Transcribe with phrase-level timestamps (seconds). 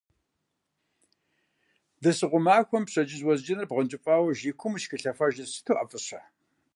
[2.01, 6.19] Дэсыгъуэ махуэм пщэдджыжь уэзджынэр бгъуэнкӏыфӏауэ жей куум ущыхилъафэжыр сыту ӏэфӏыщэ.